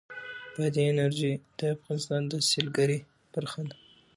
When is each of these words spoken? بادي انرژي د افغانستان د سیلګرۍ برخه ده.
بادي 0.55 0.83
انرژي 0.91 1.33
د 1.57 1.61
افغانستان 1.75 2.21
د 2.31 2.33
سیلګرۍ 2.49 2.99
برخه 3.33 3.61
ده. 3.69 3.75